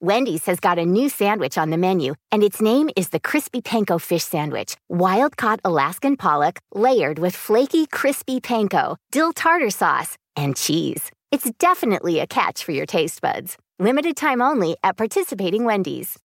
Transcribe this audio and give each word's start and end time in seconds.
Wendy's 0.00 0.46
has 0.46 0.60
got 0.60 0.78
a 0.78 0.84
new 0.84 1.08
sandwich 1.08 1.56
on 1.56 1.70
the 1.70 1.76
menu, 1.76 2.14
and 2.30 2.42
its 2.42 2.60
name 2.60 2.90
is 2.96 3.10
the 3.10 3.20
Crispy 3.20 3.62
Panko 3.62 4.00
Fish 4.00 4.24
Sandwich. 4.24 4.76
Wild 4.88 5.36
caught 5.36 5.60
Alaskan 5.64 6.16
pollock, 6.16 6.58
layered 6.74 7.18
with 7.18 7.34
flaky, 7.34 7.86
crispy 7.86 8.40
panko, 8.40 8.96
dill 9.12 9.32
tartar 9.32 9.70
sauce, 9.70 10.16
and 10.36 10.56
cheese. 10.56 11.10
It's 11.30 11.50
definitely 11.58 12.20
a 12.20 12.26
catch 12.26 12.64
for 12.64 12.72
your 12.72 12.86
taste 12.86 13.20
buds. 13.20 13.56
Limited 13.78 14.16
time 14.16 14.42
only 14.42 14.76
at 14.82 14.96
participating 14.96 15.64
Wendy's. 15.64 16.18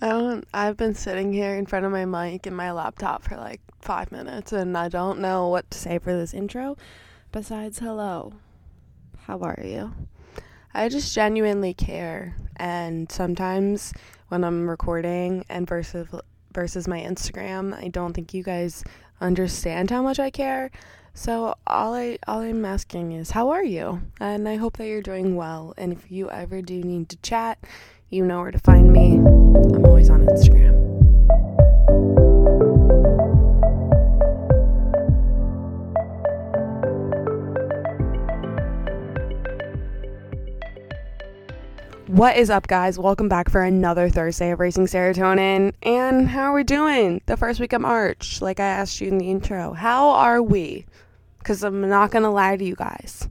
I 0.00 0.08
don't. 0.08 0.44
I've 0.52 0.76
been 0.76 0.94
sitting 0.94 1.32
here 1.32 1.54
in 1.54 1.66
front 1.66 1.86
of 1.86 1.92
my 1.92 2.04
mic 2.04 2.46
and 2.46 2.56
my 2.56 2.72
laptop 2.72 3.22
for 3.22 3.36
like 3.36 3.60
five 3.80 4.12
minutes, 4.12 4.52
and 4.52 4.76
I 4.76 4.88
don't 4.88 5.20
know 5.20 5.48
what 5.48 5.70
to 5.70 5.78
say 5.78 5.98
for 5.98 6.14
this 6.14 6.34
intro 6.34 6.76
besides 7.32 7.78
hello. 7.78 8.34
How 9.26 9.38
are 9.40 9.58
you? 9.64 9.92
I 10.76 10.90
just 10.90 11.14
genuinely 11.14 11.72
care, 11.72 12.36
and 12.56 13.10
sometimes 13.10 13.94
when 14.28 14.44
I'm 14.44 14.68
recording 14.68 15.44
and 15.48 15.66
versus 15.66 16.06
versus 16.52 16.86
my 16.86 17.00
Instagram, 17.00 17.74
I 17.74 17.88
don't 17.88 18.12
think 18.12 18.34
you 18.34 18.42
guys 18.42 18.84
understand 19.20 19.90
how 19.90 20.02
much 20.02 20.18
I 20.18 20.28
care. 20.28 20.70
So 21.14 21.54
all 21.66 21.94
I 21.94 22.18
all 22.28 22.40
I'm 22.40 22.66
asking 22.66 23.12
is 23.12 23.30
how 23.30 23.48
are 23.48 23.64
you? 23.64 24.02
And 24.20 24.46
I 24.46 24.56
hope 24.56 24.76
that 24.76 24.86
you're 24.86 25.00
doing 25.00 25.34
well. 25.34 25.72
And 25.78 25.94
if 25.94 26.10
you 26.10 26.30
ever 26.30 26.60
do 26.60 26.74
need 26.82 27.08
to 27.08 27.16
chat, 27.22 27.58
you 28.10 28.26
know 28.26 28.42
where 28.42 28.50
to 28.50 28.58
find 28.58 28.92
me. 28.92 29.14
I'm 29.14 29.86
always 29.86 30.10
on 30.10 30.26
Instagram. 30.26 30.75
What 42.06 42.36
is 42.36 42.50
up, 42.50 42.68
guys? 42.68 43.00
Welcome 43.00 43.28
back 43.28 43.50
for 43.50 43.62
another 43.62 44.08
Thursday 44.08 44.52
of 44.52 44.60
Raising 44.60 44.86
Serotonin. 44.86 45.74
And 45.82 46.28
how 46.28 46.42
are 46.42 46.54
we 46.54 46.62
doing? 46.62 47.20
The 47.26 47.36
first 47.36 47.58
week 47.58 47.72
of 47.72 47.80
March, 47.80 48.40
like 48.40 48.60
I 48.60 48.64
asked 48.64 49.00
you 49.00 49.08
in 49.08 49.18
the 49.18 49.28
intro. 49.28 49.72
How 49.72 50.10
are 50.10 50.40
we? 50.40 50.86
Because 51.40 51.64
I'm 51.64 51.88
not 51.88 52.12
going 52.12 52.22
to 52.22 52.30
lie 52.30 52.56
to 52.56 52.64
you 52.64 52.76
guys. 52.76 53.28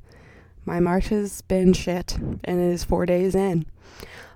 My 0.66 0.82
March 0.82 1.08
has 1.08 1.42
been 1.44 1.72
shit, 1.72 2.18
and 2.18 2.42
it 2.44 2.74
is 2.74 2.84
four 2.84 3.06
days 3.06 3.34
in. 3.34 3.66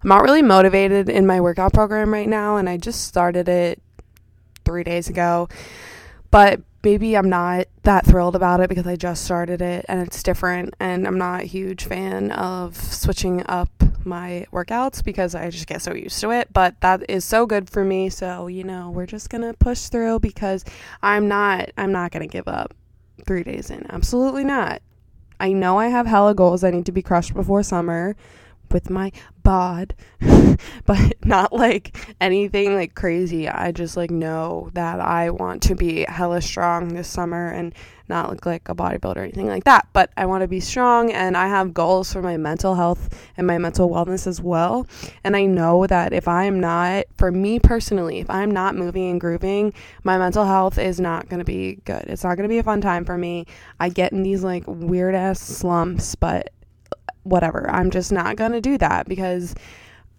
I'm 0.04 0.08
not 0.08 0.23
really 0.23 0.42
motivated 0.42 1.09
in 1.09 1.28
my 1.28 1.42
workout 1.42 1.74
program 1.74 2.14
right 2.14 2.30
now, 2.30 2.56
and 2.56 2.70
I 2.70 2.78
just 2.78 3.03
started 3.03 3.50
it 3.50 3.81
three 4.64 4.86
days 4.86 5.09
ago. 5.09 5.50
But 6.31 6.62
maybe 6.83 7.16
I'm 7.17 7.30
not 7.30 7.67
that 7.83 8.05
thrilled 8.05 8.35
about 8.35 8.59
it 8.59 8.69
because 8.69 8.88
I 8.88 8.95
just 8.95 9.25
started 9.25 9.61
it 9.61 9.85
and 9.88 10.02
it's 10.02 10.23
different, 10.23 10.75
and 10.80 11.08
I'm 11.08 11.17
not 11.17 11.41
a 11.41 11.45
huge 11.45 11.85
fan 11.85 12.31
of 12.31 12.75
switching 12.77 13.44
up 13.47 13.69
my 14.05 14.45
workouts 14.52 15.03
because 15.03 15.35
I 15.35 15.50
just 15.50 15.67
get 15.67 15.81
so 15.81 15.94
used 15.94 16.19
to 16.22 16.31
it. 16.31 16.52
But 16.53 16.80
that 16.81 17.09
is 17.09 17.25
so 17.25 17.45
good 17.45 17.69
for 17.69 17.83
me. 17.83 18.09
So, 18.09 18.47
you 18.47 18.63
know, 18.63 18.89
we're 18.89 19.05
just 19.05 19.30
gonna 19.30 19.53
push 19.53 19.88
through 19.88 20.19
because 20.19 20.66
I'm 21.02 21.27
not 21.27 21.72
I'm 21.77 21.91
not 21.91 22.11
gonna 22.11 22.28
give 22.28 22.47
up 22.47 22.73
three 23.25 23.44
days 23.44 23.69
in. 23.69 23.85
Absolutely 23.89 24.44
not. 24.44 24.81
I 25.39 25.53
know 25.53 25.78
I 25.78 25.88
have 25.88 26.06
hella 26.06 26.34
goals 26.35 26.63
I 26.63 26.72
need 26.72 26.85
to 26.88 26.91
be 26.91 27.01
crushed 27.01 27.34
before 27.34 27.63
summer 27.63 28.16
with 28.72 28.89
my 28.89 29.12
bod, 29.50 29.96
but 30.86 31.26
not 31.26 31.52
like 31.52 31.98
anything 32.22 32.76
like 32.76 32.94
crazy. 32.94 33.50
I 33.50 33.72
just 33.72 33.98
like 33.98 34.12
know 34.12 34.70
that 34.74 35.00
I 35.00 35.32
want 35.32 35.64
to 35.64 35.76
be 35.76 36.06
hella 36.08 36.40
strong 36.44 36.90
this 36.90 37.08
summer 37.08 37.50
and 37.50 37.74
not 38.08 38.30
look 38.30 38.46
like 38.46 38.70
a 38.70 38.76
bodybuilder 38.76 39.18
or 39.18 39.24
anything 39.24 39.48
like 39.48 39.64
that. 39.64 39.88
But 39.92 40.12
I 40.16 40.28
want 40.28 40.44
to 40.44 40.48
be 40.48 40.60
strong 40.60 41.12
and 41.12 41.36
I 41.36 41.48
have 41.48 41.74
goals 41.74 42.14
for 42.14 42.22
my 42.22 42.38
mental 42.38 42.76
health 42.76 43.10
and 43.38 43.48
my 43.48 43.58
mental 43.58 43.90
wellness 43.90 44.28
as 44.28 44.40
well. 44.40 44.86
And 45.24 45.36
I 45.36 45.46
know 45.46 45.88
that 45.88 46.14
if 46.14 46.28
I'm 46.28 46.60
not, 46.60 47.06
for 47.18 47.31
me 47.31 47.58
personally, 47.58 48.20
if 48.20 48.30
I'm 48.30 48.52
not 48.52 48.76
moving 48.76 49.10
and 49.10 49.20
grooving, 49.20 49.74
my 50.04 50.20
mental 50.20 50.46
health 50.46 50.78
is 50.78 51.00
not 51.00 51.28
going 51.28 51.40
to 51.40 51.46
be 51.46 51.80
good. 51.86 52.04
It's 52.06 52.24
not 52.24 52.38
going 52.38 52.48
to 52.48 52.54
be 52.54 52.60
a 52.60 52.64
fun 52.64 52.81
time 52.81 53.04
for 53.04 53.18
me. 53.18 53.48
I 53.80 53.90
get 53.90 54.12
in 54.12 54.22
these 54.22 54.44
like 54.44 54.66
weird 54.68 55.16
ass 55.16 55.40
slumps, 55.40 56.14
but 56.14 56.52
whatever. 57.24 57.69
I'm 57.69 57.91
just 57.91 58.12
not 58.12 58.35
going 58.35 58.52
to 58.52 58.62
do 58.62 58.78
that 58.78 59.07
because 59.07 59.56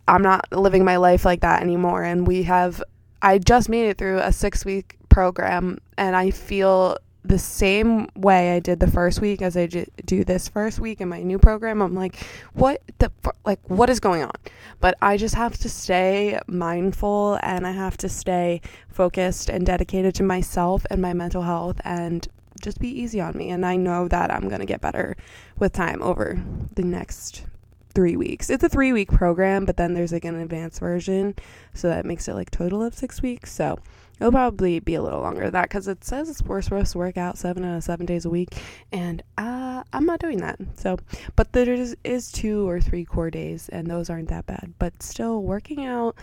I'm 0.09 0.23
not 0.23 0.51
living 0.53 0.85
my 0.85 0.97
life 0.97 1.25
like 1.25 1.41
that 1.41 1.63
anymore. 1.63 2.03
And 2.03 2.27
we 2.27 2.43
have, 2.45 2.83
I 3.23 3.39
just 3.39 3.69
made 3.69 3.89
it 3.89 3.99
through 3.99 4.19
a 4.19 4.33
six 4.33 4.65
week 4.65 4.97
program 5.09 5.79
and 5.97 6.17
I 6.17 6.31
feel 6.31 6.97
the 7.23 7.39
same 7.39 8.09
way 8.17 8.57
I 8.57 8.61
did 8.61 8.81
the 8.81 8.87
first 8.87 9.21
week 9.21 9.43
as 9.43 9.57
I 9.57 9.67
do 9.67 10.25
this 10.25 10.49
first 10.49 10.81
week 10.81 11.01
in 11.01 11.09
my 11.09 11.23
new 11.23 11.39
program. 11.39 11.83
I'm 11.83 11.95
like, 11.95 12.17
what 12.55 12.81
the, 12.99 13.13
like, 13.45 13.61
what 13.69 13.91
is 13.91 14.01
going 14.01 14.23
on? 14.23 14.33
But 14.81 14.97
I 15.03 15.17
just 15.19 15.35
have 15.35 15.59
to 15.59 15.69
stay 15.69 16.41
mindful 16.47 17.39
and 17.43 17.67
I 17.67 17.73
have 17.73 17.99
to 17.99 18.09
stay 18.09 18.63
focused 18.89 19.51
and 19.51 19.67
dedicated 19.67 20.15
to 20.17 20.23
myself 20.23 20.87
and 20.91 21.03
my 21.03 21.13
mental 21.13 21.43
health 21.43 21.81
and 21.85 22.27
just 22.61 22.79
be 22.79 22.89
easy 22.89 23.21
on 23.21 23.37
me. 23.37 23.51
And 23.51 23.65
I 23.65 23.77
know 23.77 24.09
that 24.09 24.31
I'm 24.31 24.49
going 24.49 24.61
to 24.61 24.67
get 24.67 24.81
better 24.81 25.17
with 25.59 25.73
time 25.73 26.03
over 26.03 26.43
the 26.75 26.85
next 26.85 27.45
three 27.93 28.17
weeks. 28.17 28.51
It's 28.51 28.65
a 28.65 28.69
three 28.69 28.93
week 28.93 29.11
program, 29.11 29.65
but 29.65 29.77
then 29.77 29.95
there's 29.95 30.13
like 30.13 30.25
an 30.25 30.37
advanced 30.37 30.81
version. 30.81 31.35
So 31.75 31.89
that 31.89 32.07
makes 32.07 32.29
it 32.29 32.35
like 32.35 32.51
total 32.51 32.83
of 32.83 32.95
six 32.95 33.21
weeks. 33.23 33.53
So 33.53 33.79
it'll 34.19 34.33
probably 34.33 34.79
be 34.81 34.95
a 34.95 35.03
little 35.03 35.21
longer 35.21 35.45
than 35.45 35.53
that 35.53 35.69
because 35.69 35.89
it 35.89 36.05
says 36.05 36.29
it's 36.29 36.43
we're 36.43 36.63
supposed 36.63 36.93
to 36.93 36.99
work 36.99 37.17
out 37.17 37.39
seven 37.39 37.65
out 37.65 37.77
of 37.77 37.85
seven 37.85 38.07
days 38.07 38.25
a 38.25 38.31
week. 38.31 38.51
And 38.93 39.23
uh, 39.39 39.83
I'm 39.93 40.07
not 40.07 40.21
doing 40.21 40.39
that. 40.39 40.59
So, 40.77 40.99
but 41.37 41.53
there 41.53 41.73
is, 41.73 41.97
is 42.05 42.31
two 42.31 42.69
or 42.69 42.81
three 42.81 43.05
core 43.05 43.31
days, 43.31 43.69
and 43.71 43.87
those 43.87 44.11
aren't 44.11 44.29
that 44.29 44.47
bad. 44.47 44.75
But 44.79 45.03
still, 45.03 45.43
working 45.43 45.85
out 45.85 46.17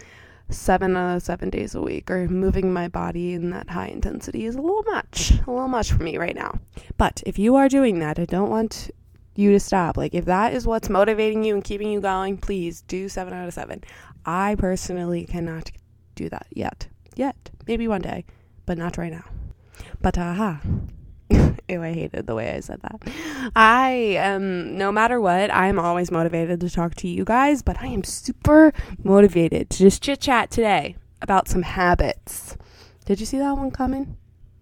seven 0.50 0.96
out 0.96 1.18
of 1.18 1.24
seven 1.24 1.50
days 1.50 1.76
a 1.76 1.82
week 1.82 2.10
or 2.10 2.28
moving 2.28 2.72
my 2.72 2.88
body 2.88 3.34
in 3.34 3.50
that 3.50 3.70
high 3.70 3.88
intensity 3.88 4.46
is 4.46 4.56
a 4.56 4.62
little 4.62 4.84
much, 4.84 5.32
a 5.32 5.52
little 5.52 5.68
much 5.68 5.92
for 5.92 6.04
me 6.04 6.18
right 6.18 6.36
now. 6.36 6.60
But 6.98 7.22
if 7.26 7.38
you 7.38 7.56
are 7.56 7.68
doing 7.70 8.00
that, 8.00 8.20
I 8.20 8.26
don't 8.26 8.50
want 8.50 8.92
you 9.36 9.52
to 9.52 9.60
stop. 9.60 9.98
Like, 9.98 10.14
if 10.14 10.26
that 10.26 10.54
is 10.54 10.66
what's 10.66 10.90
motivating 10.90 11.44
you 11.44 11.54
and 11.54 11.64
keeping 11.64 11.90
you 11.90 12.02
going, 12.02 12.38
please 12.38 12.82
do 12.82 13.08
seven 13.10 13.34
out 13.34 13.48
of 13.48 13.54
seven. 13.54 13.84
I 14.26 14.56
personally 14.56 15.26
cannot 15.26 15.72
do 16.16 16.30
that 16.30 16.48
yet. 16.50 16.88
Yet. 17.16 17.52
Maybe 17.68 17.88
one 17.88 18.02
day, 18.02 18.26
but 18.66 18.78
not 18.78 18.98
right 18.98 19.12
now. 19.12 19.26
But 20.02 20.18
aha. 20.18 20.62
Uh-huh. 20.64 20.72
Ew, 21.70 21.84
I 21.84 21.92
hated 21.92 22.28
the 22.28 22.36
way 22.36 22.56
I 22.56 22.62
said 22.62 22.80
that. 22.82 23.52
I 23.56 23.90
am, 24.18 24.78
no 24.78 24.92
matter 24.92 25.20
what, 25.20 25.54
I'm 25.54 25.78
always 25.78 26.12
motivated 26.12 26.62
to 26.62 26.70
talk 26.70 26.96
to 26.96 27.10
you 27.10 27.26
guys, 27.26 27.62
but 27.62 27.82
I 27.82 27.88
am 27.88 28.04
super 28.06 28.72
motivated 29.04 29.70
to 29.72 29.78
just 29.80 30.02
chit 30.02 30.22
chat 30.22 30.50
today 30.50 30.96
about 31.22 31.50
some 31.50 31.64
habits. 31.64 32.56
Did 33.06 33.20
you 33.20 33.26
see 33.26 33.38
that 33.40 33.58
one 33.58 33.72
coming? 33.72 34.16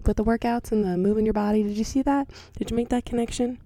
With 0.05 0.17
the 0.17 0.23
workouts 0.23 0.71
and 0.71 0.83
the 0.83 0.97
moving 0.97 1.25
your 1.25 1.33
body? 1.33 1.63
Did 1.63 1.77
you 1.77 1.83
see 1.83 2.01
that? 2.03 2.29
Did 2.57 2.71
you 2.71 2.77
make 2.77 2.89
that 2.89 3.05
connection? 3.05 3.59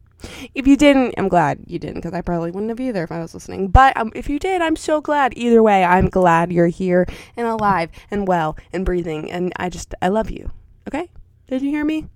If 0.54 0.68
you 0.68 0.76
didn't, 0.76 1.16
I'm 1.18 1.30
glad 1.30 1.64
you 1.66 1.80
didn't 1.80 1.96
because 1.96 2.14
I 2.14 2.22
probably 2.22 2.52
wouldn't 2.52 2.70
have 2.70 2.80
either 2.80 3.04
if 3.04 3.12
I 3.12 3.22
was 3.22 3.34
listening. 3.34 3.70
But 3.70 3.96
um, 3.96 4.12
if 4.16 4.30
you 4.30 4.38
did, 4.38 4.62
I'm 4.62 4.76
so 4.76 5.00
glad. 5.00 5.38
Either 5.38 5.64
way, 5.64 5.84
I'm 5.84 6.10
glad 6.10 6.52
you're 6.52 6.68
here 6.68 7.06
and 7.38 7.48
alive 7.48 7.90
and 8.12 8.28
well 8.28 8.58
and 8.74 8.86
breathing. 8.86 9.32
And 9.32 9.54
I 9.56 9.70
just, 9.70 9.96
I 10.02 10.10
love 10.10 10.30
you. 10.30 10.52
Okay? 10.88 11.10
Did 11.48 11.62
you 11.62 11.70
hear 11.70 11.86
me? 11.86 12.08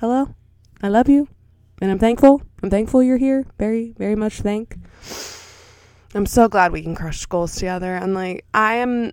Hello? 0.00 0.34
I 0.82 0.88
love 0.88 1.08
you 1.08 1.28
and 1.80 1.90
I'm 1.90 1.98
thankful. 1.98 2.42
I'm 2.62 2.70
thankful 2.70 3.02
you're 3.02 3.16
here. 3.16 3.44
Very, 3.58 3.94
very 3.98 4.16
much 4.16 4.40
thank. 4.40 4.76
I'm 6.14 6.26
so 6.26 6.48
glad 6.48 6.72
we 6.72 6.82
can 6.82 6.94
crush 6.94 7.24
goals 7.26 7.54
together. 7.54 7.94
And 7.94 8.14
like, 8.14 8.44
I 8.54 8.76
am 8.76 9.12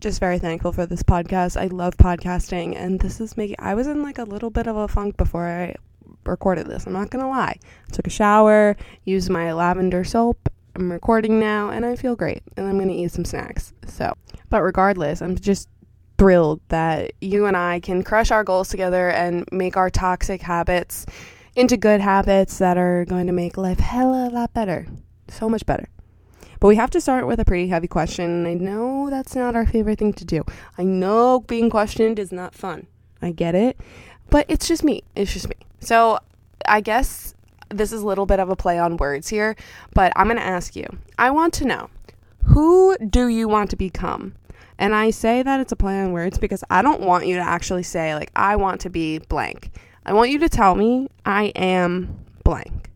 just 0.00 0.20
very 0.20 0.38
thankful 0.38 0.72
for 0.72 0.86
this 0.86 1.02
podcast. 1.02 1.58
I 1.58 1.66
love 1.66 1.96
podcasting, 1.96 2.76
and 2.76 3.00
this 3.00 3.20
is 3.20 3.36
making. 3.36 3.56
I 3.58 3.74
was 3.74 3.86
in 3.86 4.02
like 4.02 4.18
a 4.18 4.24
little 4.24 4.50
bit 4.50 4.66
of 4.66 4.76
a 4.76 4.88
funk 4.88 5.16
before 5.16 5.46
I 5.46 5.76
recorded 6.24 6.66
this. 6.66 6.86
I'm 6.86 6.92
not 6.92 7.10
gonna 7.10 7.28
lie. 7.28 7.58
I 7.88 7.92
took 7.92 8.06
a 8.06 8.10
shower, 8.10 8.76
used 9.04 9.30
my 9.30 9.52
lavender 9.52 10.04
soap. 10.04 10.50
I'm 10.74 10.92
recording 10.92 11.40
now, 11.40 11.70
and 11.70 11.86
I 11.86 11.96
feel 11.96 12.16
great. 12.16 12.42
And 12.56 12.66
I'm 12.66 12.78
gonna 12.78 12.92
eat 12.92 13.12
some 13.12 13.24
snacks. 13.24 13.72
So, 13.86 14.12
but 14.50 14.62
regardless, 14.62 15.22
I'm 15.22 15.36
just 15.36 15.68
thrilled 16.18 16.60
that 16.68 17.12
you 17.20 17.46
and 17.46 17.56
I 17.56 17.80
can 17.80 18.02
crush 18.02 18.30
our 18.30 18.44
goals 18.44 18.68
together 18.68 19.10
and 19.10 19.46
make 19.52 19.76
our 19.76 19.90
toxic 19.90 20.42
habits 20.42 21.06
into 21.54 21.76
good 21.76 22.00
habits 22.00 22.58
that 22.58 22.76
are 22.76 23.04
going 23.04 23.26
to 23.26 23.32
make 23.32 23.56
life 23.56 23.80
hella 23.80 24.28
a 24.28 24.30
lot 24.30 24.52
better. 24.52 24.86
So 25.28 25.48
much 25.48 25.66
better. 25.66 25.88
But 26.60 26.68
we 26.68 26.76
have 26.76 26.90
to 26.90 27.00
start 27.00 27.26
with 27.26 27.40
a 27.40 27.44
pretty 27.44 27.68
heavy 27.68 27.88
question. 27.88 28.46
I 28.46 28.54
know 28.54 29.10
that's 29.10 29.34
not 29.34 29.56
our 29.56 29.66
favorite 29.66 29.98
thing 29.98 30.12
to 30.14 30.24
do. 30.24 30.42
I 30.78 30.84
know 30.84 31.40
being 31.40 31.68
questioned 31.68 32.18
is 32.18 32.32
not 32.32 32.54
fun. 32.54 32.86
I 33.20 33.32
get 33.32 33.54
it. 33.54 33.78
But 34.30 34.46
it's 34.48 34.66
just 34.66 34.82
me. 34.82 35.02
It's 35.14 35.32
just 35.32 35.48
me. 35.48 35.56
So 35.80 36.18
I 36.66 36.80
guess 36.80 37.34
this 37.68 37.92
is 37.92 38.02
a 38.02 38.06
little 38.06 38.26
bit 38.26 38.40
of 38.40 38.48
a 38.48 38.56
play 38.56 38.78
on 38.78 38.96
words 38.96 39.28
here, 39.28 39.56
but 39.92 40.12
I'm 40.16 40.26
going 40.26 40.38
to 40.38 40.42
ask 40.42 40.76
you. 40.76 40.86
I 41.18 41.30
want 41.30 41.52
to 41.54 41.64
know 41.64 41.90
who 42.44 42.96
do 42.98 43.28
you 43.28 43.48
want 43.48 43.70
to 43.70 43.76
become? 43.76 44.34
And 44.78 44.94
I 44.94 45.10
say 45.10 45.42
that 45.42 45.60
it's 45.60 45.72
a 45.72 45.76
play 45.76 46.00
on 46.00 46.12
words 46.12 46.38
because 46.38 46.62
I 46.70 46.82
don't 46.82 47.00
want 47.00 47.26
you 47.26 47.36
to 47.36 47.42
actually 47.42 47.82
say, 47.82 48.14
like, 48.14 48.30
I 48.36 48.56
want 48.56 48.80
to 48.82 48.90
be 48.90 49.18
blank. 49.18 49.70
I 50.04 50.12
want 50.12 50.30
you 50.30 50.38
to 50.40 50.48
tell 50.48 50.74
me 50.74 51.08
I 51.24 51.46
am 51.56 52.24
blank. 52.44 52.90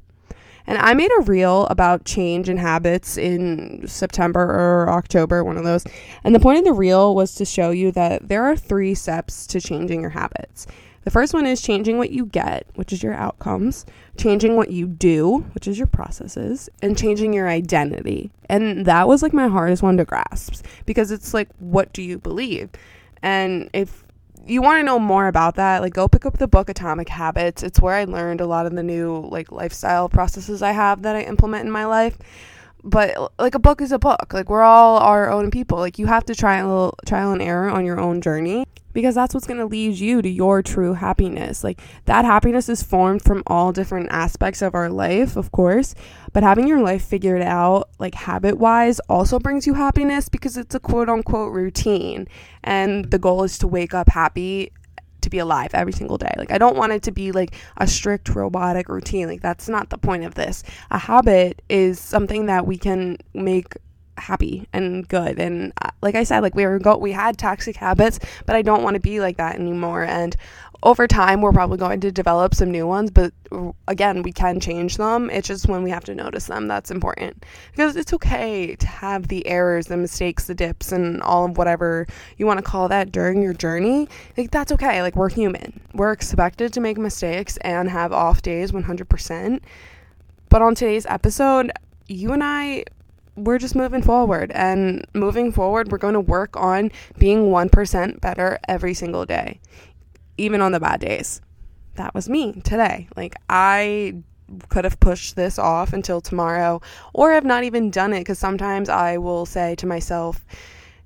And 0.67 0.79
I 0.79 0.94
made 0.94 1.11
a 1.19 1.23
reel 1.23 1.67
about 1.67 2.05
change 2.05 2.49
in 2.49 2.56
habits 2.56 3.17
in 3.17 3.88
September 3.88 4.41
or 4.41 4.88
October, 4.91 5.43
one 5.43 5.56
of 5.56 5.65
those. 5.65 5.85
And 6.23 6.35
the 6.35 6.38
point 6.38 6.59
of 6.59 6.65
the 6.65 6.73
reel 6.73 7.15
was 7.15 7.35
to 7.37 7.44
show 7.44 7.71
you 7.71 7.91
that 7.93 8.29
there 8.29 8.44
are 8.44 8.55
three 8.55 8.94
steps 8.94 9.47
to 9.49 9.61
changing 9.61 10.03
your 10.03 10.11
habits. 10.11 10.67
The 11.05 11.11
first 11.11 11.32
one 11.32 11.47
is 11.47 11.62
changing 11.62 11.97
what 11.97 12.11
you 12.11 12.26
get, 12.26 12.67
which 12.75 12.93
is 12.93 13.02
your 13.02 13.14
outcomes, 13.14 13.87
changing 14.19 14.56
what 14.56 14.70
you 14.70 14.87
do, 14.87 15.38
which 15.55 15.67
is 15.67 15.79
your 15.79 15.87
processes, 15.87 16.69
and 16.82 16.97
changing 16.97 17.32
your 17.32 17.49
identity. 17.49 18.31
And 18.49 18.85
that 18.85 19.08
was 19.08 19.23
like 19.23 19.32
my 19.32 19.49
hardest 19.49 19.82
one 19.82 19.97
to 19.97 20.05
grasp 20.05 20.64
because 20.85 21.11
it's 21.11 21.32
like, 21.32 21.49
what 21.58 21.93
do 21.94 22.02
you 22.02 22.19
believe? 22.19 22.69
And 23.23 23.70
if 23.73 24.05
you 24.47 24.61
want 24.61 24.79
to 24.79 24.82
know 24.82 24.99
more 24.99 25.26
about 25.26 25.55
that, 25.55 25.81
like 25.81 25.94
go 25.94 26.06
pick 26.06 26.26
up 26.26 26.38
the 26.38 26.49
book 26.49 26.69
Atomic 26.69 27.08
Habits. 27.08 27.62
It's 27.62 27.81
where 27.81 27.94
I 27.94 28.05
learned 28.05 28.41
a 28.41 28.47
lot 28.47 28.67
of 28.67 28.75
the 28.75 28.82
new 28.82 29.26
like 29.31 29.50
lifestyle 29.52 30.08
processes 30.08 30.62
I 30.62 30.73
have 30.73 31.02
that 31.02 31.17
I 31.17 31.23
implement 31.23 31.64
in 31.64 31.70
my 31.70 31.87
life. 31.87 32.19
But 32.82 33.32
like 33.38 33.55
a 33.55 33.58
book 33.58 33.81
is 33.81 33.93
a 33.93 33.99
book. 33.99 34.32
Like 34.32 34.50
we're 34.50 34.62
all 34.62 34.99
our 34.99 35.31
own 35.31 35.50
people. 35.50 35.79
Like 35.79 35.99
you 35.99 36.06
have 36.06 36.25
to 36.26 36.35
trial 36.35 36.94
trial 37.06 37.32
and 37.32 37.43
error 37.43 37.70
on 37.70 37.85
your 37.85 38.00
own 38.00 38.20
journey 38.20 38.67
because 38.92 39.14
that's 39.14 39.34
what's 39.34 39.46
going 39.46 39.60
to 39.60 39.66
lead 39.66 39.96
you 39.96 40.22
to 40.22 40.28
your 40.28 40.62
true 40.62 40.94
happiness. 40.94 41.62
Like 41.64 41.81
that 42.06 42.25
happiness 42.25 42.69
is 42.69 42.82
formed 42.82 43.22
from 43.22 43.42
all 43.46 43.72
different 43.72 44.08
aspects 44.10 44.62
of 44.62 44.75
our 44.75 44.90
life, 44.90 45.37
of 45.37 45.52
course, 45.52 45.94
but 46.32 46.42
having 46.42 46.66
your 46.66 46.81
life 46.81 47.04
figured 47.04 47.42
out, 47.42 47.90
like 47.98 48.14
habit 48.14 48.58
wise, 48.58 49.00
also 49.08 49.38
brings 49.38 49.66
you 49.66 49.75
happiness 49.75 50.28
because 50.28 50.56
it's 50.56 50.75
a 50.75 50.81
quote 50.81 51.08
unquote 51.08 51.52
routine. 51.52 52.28
And 52.62 53.10
the 53.10 53.19
goal 53.19 53.44
is 53.44 53.58
to 53.58 53.66
wake 53.66 53.94
up 53.94 54.08
happy 54.08 54.72
to 55.20 55.31
be 55.31 55.38
alive 55.38 55.70
every 55.75 55.92
single 55.92 56.19
day. 56.19 56.32
Like 56.37 56.50
I 56.50 56.58
don't 56.58 56.76
want 56.76 56.92
it 56.92 57.02
to 57.04 57.12
be 57.12 57.32
like 57.32 57.54
a 57.76 57.87
strict 57.87 58.28
robotic 58.31 58.88
routine. 58.88 59.28
Like 59.28 59.42
that's 59.42 59.69
not 59.69 59.90
the 59.90 59.98
point 59.98 60.25
of 60.25 60.34
this. 60.34 60.62
A 60.90 60.98
habit 60.98 61.62
is 61.69 61.98
something 61.98 62.46
that 62.46 62.66
we 62.66 62.78
can 62.78 63.19
make 63.34 63.75
happy 64.20 64.69
and 64.72 65.06
good. 65.08 65.38
And 65.38 65.72
uh, 65.82 65.90
like 66.02 66.14
i 66.14 66.25
said 66.25 66.40
like 66.40 66.55
we 66.55 66.64
were 66.67 66.78
go 66.78 66.96
we 66.96 67.12
had 67.12 67.37
toxic 67.37 67.76
habits 67.76 68.19
but 68.46 68.56
i 68.56 68.62
don't 68.62 68.82
want 68.82 68.94
to 68.94 69.00
be 69.00 69.20
like 69.20 69.37
that 69.37 69.56
anymore. 69.56 70.05
And 70.05 70.37
over 70.82 71.06
time 71.06 71.43
we're 71.43 71.52
probably 71.52 71.76
going 71.76 72.00
to 72.00 72.11
develop 72.11 72.55
some 72.55 72.70
new 72.70 72.87
ones 72.87 73.11
but 73.11 73.32
again 73.88 74.22
we 74.22 74.32
can 74.32 74.61
change 74.61 74.96
them. 74.96 75.28
It's 75.31 75.49
just 75.49 75.69
when 75.69 75.82
we 75.82 75.90
have 75.90 76.05
to 76.05 76.14
notice 76.14 76.46
them 76.46 76.69
that's 76.69 76.90
important. 76.90 77.44
Because 77.72 77.96
it's 77.96 78.12
okay 78.14 78.76
to 78.76 78.87
have 78.87 79.28
the 79.28 79.46
errors 79.46 79.87
the 79.87 79.96
mistakes 79.96 80.46
the 80.46 80.55
dips 80.55 80.93
and 80.93 81.23
all 81.23 81.44
of 81.44 81.58
whatever 81.58 82.06
you 82.38 82.46
want 82.46 82.58
to 82.58 82.64
call 82.64 82.88
that 82.88 83.12
during 83.12 83.43
your 83.43 83.55
journey. 83.55 84.08
Like 84.37 84.50
that's 84.50 84.73
okay. 84.73 85.02
Like 85.02 85.16
we're 85.16 85.31
human. 85.31 85.81
We're 85.93 86.12
expected 86.12 86.73
to 86.75 86.81
make 86.81 86.96
mistakes 86.96 87.56
and 87.58 87.90
have 87.90 88.12
off 88.12 88.43
days 88.43 88.73
100% 88.73 89.61
but 90.50 90.61
on 90.61 90.75
today's 90.75 91.06
episode 91.06 91.70
you 92.08 92.32
and 92.32 92.44
i 92.44 92.84
we're 93.44 93.58
just 93.58 93.75
moving 93.75 94.02
forward. 94.02 94.50
And 94.52 95.06
moving 95.14 95.52
forward, 95.52 95.90
we're 95.90 95.98
going 95.98 96.14
to 96.14 96.20
work 96.20 96.56
on 96.56 96.90
being 97.19 97.50
1% 97.50 98.20
better 98.20 98.58
every 98.69 98.94
single 98.94 99.26
day, 99.26 99.60
even 100.38 100.60
on 100.60 100.72
the 100.72 100.81
bad 100.81 101.00
days. 101.00 101.40
That 101.96 102.14
was 102.14 102.28
me 102.28 102.60
today. 102.62 103.08
Like, 103.16 103.34
I 103.48 104.22
could 104.69 104.84
have 104.84 104.98
pushed 105.00 105.37
this 105.37 105.58
off 105.58 105.92
until 105.92 106.20
tomorrow, 106.20 106.81
or 107.14 107.32
have 107.32 107.44
not 107.44 107.64
even 107.64 107.90
done 107.90 108.12
it 108.12 108.20
because 108.20 108.38
sometimes 108.38 108.88
I 108.88 109.16
will 109.19 109.46
say 109.46 109.75
to 109.76 109.87
myself, 109.87 110.44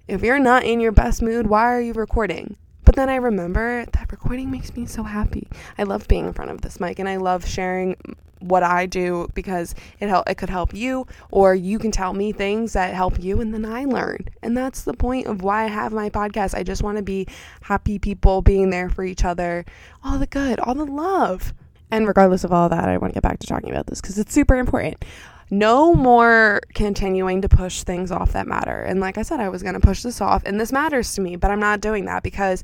if 0.09 0.23
you're 0.23 0.39
not 0.39 0.65
in 0.65 0.81
your 0.81 0.93
best 0.93 1.23
mood, 1.23 1.47
why 1.47 1.65
are 1.65 1.81
you 1.81 1.93
recording? 1.93 2.57
But 2.85 2.97
then 2.97 3.09
I 3.09 3.17
remember 3.17 3.87
that 3.93 4.13
recording 4.13 4.51
makes 4.51 4.75
me 4.77 4.87
so 4.87 5.03
happy. 5.03 5.49
I 5.79 5.85
love 5.85 6.07
being 6.09 6.27
in 6.27 6.33
front 6.33 6.51
of 6.51 6.61
this 6.61 6.81
mic 6.81 6.99
and 6.99 7.09
I 7.09 7.17
love 7.17 7.47
sharing 7.47 7.97
what 8.41 8.63
I 8.63 8.85
do 8.85 9.29
because 9.35 9.75
it 10.01 10.09
help 10.09 10.29
it 10.29 10.37
could 10.37 10.51
help 10.51 10.75
you 10.75 11.07
or 11.31 11.55
you 11.55 11.79
can 11.79 11.91
tell 11.91 12.13
me 12.13 12.31
things 12.31 12.75
that 12.75 12.95
help 12.95 13.23
you 13.23 13.41
and 13.41 13.55
then 13.55 13.65
I 13.65 13.85
learn. 13.85 14.29
And 14.43 14.57
that's 14.57 14.83
the 14.83 14.93
point 14.93 15.27
of 15.27 15.43
why 15.43 15.65
I 15.65 15.69
have 15.69 15.93
my 15.93 16.11
podcast. 16.11 16.55
I 16.55 16.63
just 16.63 16.83
want 16.83 16.99
to 16.99 17.03
be 17.03 17.27
happy 17.63 17.99
people 17.99 18.43
being 18.43 18.71
there 18.71 18.91
for 18.91 19.03
each 19.03 19.25
other, 19.25 19.65
all 20.03 20.19
the 20.19 20.27
good, 20.27 20.61
all 20.61 20.75
the 20.75 20.85
love. 20.85 21.55
And 21.91 22.07
regardless 22.07 22.45
of 22.45 22.53
all 22.53 22.69
that, 22.69 22.89
I 22.89 22.99
want 22.99 23.13
to 23.13 23.15
get 23.15 23.23
back 23.23 23.39
to 23.39 23.47
talking 23.47 23.71
about 23.71 23.87
this 23.87 24.01
because 24.01 24.19
it's 24.19 24.35
super 24.35 24.57
important. 24.57 25.05
No 25.51 25.95
more 25.95 26.61
continuing 26.75 27.43
to 27.43 27.49
push 27.49 27.83
things 27.83 28.11
off 28.11 28.33
that 28.33 28.47
matter. 28.47 28.83
And 28.83 29.01
like 29.01 29.19
I 29.19 29.23
said, 29.23 29.41
I 29.41 29.49
was 29.49 29.63
going 29.63 29.75
to 29.75 29.81
push 29.81 30.03
this 30.03 30.21
off, 30.21 30.43
and 30.45 30.61
this 30.61 30.73
matters 30.73 31.15
to 31.15 31.21
me, 31.21 31.37
but 31.37 31.51
I'm 31.51 31.61
not 31.61 31.81
doing 31.81 32.07
that 32.07 32.23
because 32.23 32.63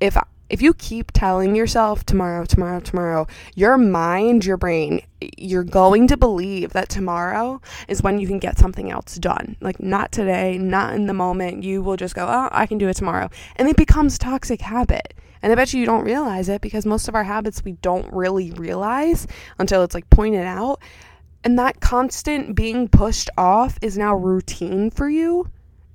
if 0.00 0.16
if 0.48 0.62
you 0.62 0.72
keep 0.72 1.12
telling 1.12 1.54
yourself 1.54 2.06
tomorrow, 2.06 2.44
tomorrow, 2.44 2.80
tomorrow, 2.80 3.26
your 3.54 3.76
mind, 3.76 4.46
your 4.46 4.56
brain, 4.56 5.02
you're 5.36 5.64
going 5.64 6.06
to 6.08 6.16
believe 6.16 6.72
that 6.72 6.88
tomorrow 6.88 7.60
is 7.86 8.02
when 8.02 8.18
you 8.18 8.26
can 8.26 8.38
get 8.38 8.58
something 8.58 8.90
else 8.90 9.16
done. 9.16 9.56
Like 9.60 9.78
not 9.78 10.10
today, 10.10 10.56
not 10.56 10.94
in 10.94 11.06
the 11.06 11.12
moment. 11.12 11.64
You 11.64 11.82
will 11.82 11.96
just 11.96 12.14
go, 12.14 12.26
"Oh, 12.26 12.48
I 12.50 12.66
can 12.66 12.78
do 12.78 12.88
it 12.88 12.94
tomorrow." 12.94 13.28
And 13.56 13.68
it 13.68 13.76
becomes 13.76 14.18
toxic 14.18 14.60
habit. 14.62 15.14
And 15.42 15.52
I 15.52 15.54
bet 15.54 15.72
you 15.72 15.80
you 15.80 15.86
don't 15.86 16.04
realize 16.04 16.48
it 16.48 16.60
because 16.60 16.84
most 16.84 17.08
of 17.08 17.14
our 17.14 17.24
habits 17.24 17.64
we 17.64 17.72
don't 17.72 18.12
really 18.12 18.50
realize 18.52 19.26
until 19.58 19.82
it's 19.84 19.94
like 19.94 20.08
pointed 20.10 20.46
out. 20.46 20.80
And 21.44 21.58
that 21.58 21.80
constant 21.80 22.54
being 22.54 22.88
pushed 22.88 23.30
off 23.38 23.78
is 23.80 23.96
now 23.96 24.14
routine 24.14 24.90
for 24.90 25.08
you. 25.08 25.50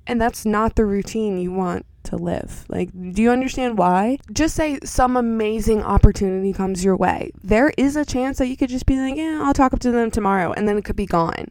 And 0.06 0.20
that's 0.20 0.44
not 0.44 0.76
the 0.76 0.84
routine 0.84 1.38
you 1.38 1.52
want 1.52 1.86
to 2.04 2.16
live. 2.16 2.64
Like, 2.68 2.90
do 3.12 3.22
you 3.22 3.30
understand 3.30 3.78
why? 3.78 4.18
Just 4.32 4.54
say 4.54 4.78
some 4.84 5.16
amazing 5.16 5.82
opportunity 5.82 6.52
comes 6.52 6.84
your 6.84 6.96
way. 6.96 7.30
There 7.42 7.72
is 7.76 7.96
a 7.96 8.04
chance 8.04 8.38
that 8.38 8.48
you 8.48 8.56
could 8.56 8.68
just 8.68 8.86
be 8.86 8.98
like, 8.98 9.16
yeah, 9.16 9.40
I'll 9.42 9.54
talk 9.54 9.72
up 9.72 9.80
to 9.80 9.90
them 9.90 10.10
tomorrow, 10.10 10.52
and 10.52 10.68
then 10.68 10.76
it 10.76 10.84
could 10.84 10.96
be 10.96 11.06
gone. 11.06 11.46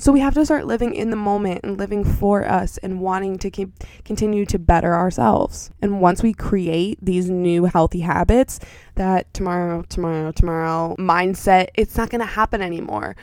So 0.00 0.12
we 0.12 0.20
have 0.20 0.34
to 0.34 0.44
start 0.44 0.64
living 0.64 0.94
in 0.94 1.10
the 1.10 1.16
moment 1.16 1.62
and 1.64 1.76
living 1.76 2.04
for 2.04 2.48
us 2.48 2.78
and 2.78 3.00
wanting 3.00 3.36
to 3.38 3.50
keep 3.50 3.72
continue 4.04 4.46
to 4.46 4.58
better 4.58 4.94
ourselves. 4.94 5.72
And 5.82 6.00
once 6.00 6.22
we 6.22 6.32
create 6.32 7.00
these 7.02 7.28
new 7.28 7.64
healthy 7.64 8.00
habits, 8.00 8.60
that 8.94 9.34
tomorrow, 9.34 9.82
tomorrow, 9.88 10.30
tomorrow 10.30 10.94
mindset, 11.00 11.68
it's 11.74 11.96
not 11.96 12.10
going 12.10 12.20
to 12.20 12.26
happen 12.26 12.62
anymore. 12.62 13.16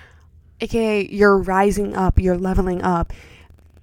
AKA 0.61 1.09
you're 1.11 1.37
rising 1.37 1.95
up, 1.95 2.19
you're 2.19 2.37
leveling 2.37 2.81
up. 2.81 3.13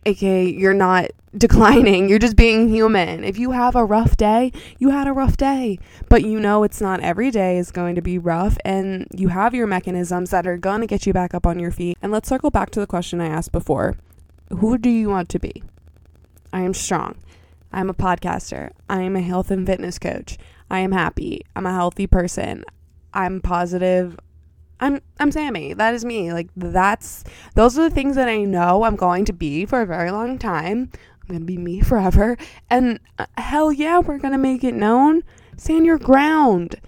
AKA 0.05 0.51
you're 0.51 0.75
not 0.75 1.11
declining. 1.37 2.09
You're 2.09 2.19
just 2.19 2.37
being 2.37 2.69
human. 2.69 3.25
If 3.25 3.39
you 3.39 3.53
have 3.53 3.75
a 3.75 3.85
rough 3.85 4.17
day, 4.17 4.53
you 4.79 4.91
had 4.91 5.07
a 5.07 5.13
rough 5.13 5.37
day. 5.37 5.79
But 6.09 6.25
you 6.25 6.41
know 6.41 6.63
it's 6.63 6.81
not 6.81 7.01
every 7.01 7.31
day 7.31 7.59
is 7.59 7.71
going 7.71 7.95
to 7.95 8.03
be 8.03 8.19
rough 8.19 8.59
and 8.65 9.07
you 9.15 9.29
have 9.29 9.55
your 9.55 9.67
mechanisms 9.67 10.31
that 10.31 10.47
are 10.47 10.59
going 10.59 10.81
to 10.81 10.87
get 10.87 11.07
you 11.07 11.13
back 11.13 11.35
up 11.35 11.47
on 11.47 11.59
your 11.59 11.71
feet. 11.71 11.97
And 12.03 12.13
let's 12.13 12.29
circle 12.29 12.51
back 12.51 12.71
to 12.71 12.81
the 12.81 12.87
question 12.87 13.21
I 13.21 13.29
asked 13.29 13.53
before. 13.53 13.97
Who 14.51 14.77
do 14.77 14.91
you 14.91 15.09
want 15.09 15.29
to 15.31 15.39
be? 15.39 15.63
I 16.53 16.61
am 16.61 16.75
strong. 16.75 17.17
I'm 17.73 17.89
a 17.89 17.95
podcaster. 17.95 18.73
I 18.89 19.01
am 19.03 19.17
a 19.17 19.23
health 19.23 19.51
and 19.51 19.67
fitness 19.67 19.99
coach. 19.99 20.37
I 20.71 20.81
am 20.81 20.93
happy. 20.93 21.43
I'm 21.57 21.67
a 21.67 21.73
healthy 21.73 22.07
person. 22.07 22.65
I'm 23.15 23.41
positive. 23.41 24.19
I'm 24.83 25.01
I'm 25.21 25.31
Sammy. 25.31 25.75
That 25.75 25.95
is 25.95 26.05
me. 26.05 26.33
Like 26.33 26.49
that's 26.57 27.23
those 27.55 27.79
are 27.79 27.89
the 27.89 27.95
things 27.95 28.17
that 28.17 28.29
I 28.29 28.43
know 28.43 28.83
I'm 28.83 28.97
going 28.97 29.25
to 29.27 29.33
be 29.33 29.65
for 29.65 29.81
a 29.81 29.87
very 29.87 30.11
long 30.11 30.39
time. 30.39 30.91
I'm 31.23 31.29
going 31.29 31.41
to 31.41 31.47
be 31.47 31.57
me 31.57 31.81
forever. 31.83 32.37
And 32.69 32.99
uh, 33.19 33.27
hell 33.39 33.73
yeah, 33.73 34.01
we're 34.01 34.19
going 34.19 34.33
to 34.33 34.39
make 34.39 34.65
it 34.65 34.75
known. 34.75 35.23
Stand 35.57 35.87
your 35.87 35.99
ground. 35.99 36.81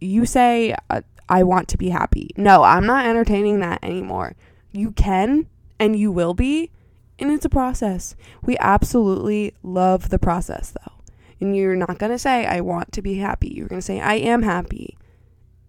You 0.00 0.24
say, 0.24 0.74
uh, 0.88 1.02
I 1.28 1.42
want 1.42 1.68
to 1.68 1.76
be 1.76 1.90
happy. 1.90 2.30
No, 2.36 2.62
I'm 2.62 2.86
not 2.86 3.04
entertaining 3.04 3.60
that 3.60 3.84
anymore. 3.84 4.36
You 4.72 4.92
can 4.92 5.46
and 5.78 5.98
you 5.98 6.10
will 6.10 6.32
be. 6.32 6.70
And 7.18 7.30
it's 7.30 7.44
a 7.44 7.50
process. 7.50 8.16
We 8.42 8.56
absolutely 8.58 9.54
love 9.62 10.08
the 10.08 10.18
process 10.18 10.72
though. 10.72 10.92
And 11.40 11.54
you're 11.54 11.76
not 11.76 11.98
going 11.98 12.12
to 12.12 12.18
say, 12.18 12.46
I 12.46 12.62
want 12.62 12.92
to 12.92 13.02
be 13.02 13.16
happy. 13.16 13.52
You're 13.54 13.68
going 13.68 13.80
to 13.80 13.86
say, 13.86 14.00
I 14.00 14.14
am 14.14 14.42
happy. 14.42 14.96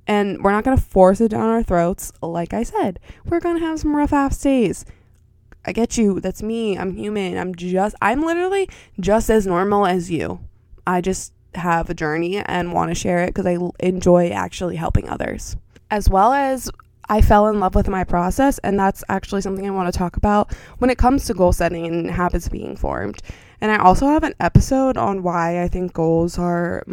And 0.07 0.43
we're 0.43 0.51
not 0.51 0.63
going 0.63 0.77
to 0.77 0.83
force 0.83 1.19
it 1.19 1.29
down 1.29 1.49
our 1.49 1.63
throats. 1.63 2.13
Like 2.21 2.53
I 2.53 2.63
said, 2.63 2.99
we're 3.25 3.39
going 3.39 3.57
to 3.59 3.65
have 3.65 3.79
some 3.79 3.95
rough 3.95 4.13
ass 4.13 4.39
days. 4.39 4.85
I 5.65 5.71
get 5.71 5.97
you. 5.97 6.19
That's 6.19 6.43
me. 6.43 6.77
I'm 6.77 6.95
human. 6.95 7.37
I'm 7.37 7.55
just, 7.55 7.95
I'm 8.01 8.21
literally 8.21 8.69
just 8.99 9.29
as 9.29 9.47
normal 9.47 9.85
as 9.85 10.11
you. 10.11 10.39
I 10.85 11.01
just 11.01 11.33
have 11.55 11.89
a 11.89 11.95
journey 11.95 12.37
and 12.37 12.73
want 12.73 12.91
to 12.91 12.95
share 12.95 13.23
it 13.23 13.33
because 13.33 13.47
I 13.47 13.57
enjoy 13.79 14.29
actually 14.29 14.75
helping 14.75 15.09
others. 15.09 15.55
As 15.89 16.09
well 16.09 16.33
as 16.33 16.69
I 17.07 17.21
fell 17.21 17.47
in 17.47 17.59
love 17.59 17.75
with 17.75 17.87
my 17.87 18.03
process, 18.03 18.57
and 18.59 18.79
that's 18.79 19.03
actually 19.09 19.41
something 19.41 19.65
I 19.65 19.71
want 19.71 19.91
to 19.91 19.97
talk 19.97 20.17
about 20.17 20.53
when 20.79 20.89
it 20.89 20.97
comes 20.97 21.25
to 21.25 21.33
goal 21.33 21.53
setting 21.53 21.85
and 21.85 22.09
habits 22.09 22.49
being 22.49 22.75
formed. 22.75 23.19
And 23.61 23.71
I 23.71 23.77
also 23.77 24.07
have 24.07 24.23
an 24.23 24.33
episode 24.39 24.97
on 24.97 25.23
why 25.23 25.63
I 25.63 25.67
think 25.67 25.93
goals 25.93 26.37
are 26.37 26.83